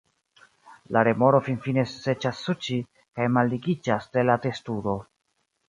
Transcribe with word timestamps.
La 0.95 1.03
remoro 1.07 1.41
finfine 1.47 1.83
ĉesas 1.91 2.41
suĉi, 2.47 2.79
kaj 3.21 3.29
malligiĝas 3.39 4.11
de 4.19 4.27
la 4.33 4.41
testudo. 4.49 4.99